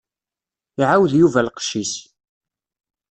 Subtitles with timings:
[0.81, 1.93] Iɛawed Yuba lqecc-is.